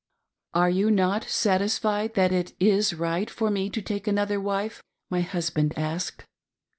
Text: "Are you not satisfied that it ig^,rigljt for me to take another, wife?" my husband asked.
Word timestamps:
"Are 0.55 0.67
you 0.71 0.89
not 0.89 1.25
satisfied 1.25 2.15
that 2.15 2.31
it 2.31 2.57
ig^,rigljt 2.59 3.29
for 3.29 3.51
me 3.51 3.69
to 3.69 3.83
take 3.83 4.07
another, 4.07 4.39
wife?" 4.41 4.81
my 5.11 5.21
husband 5.21 5.77
asked. 5.77 6.25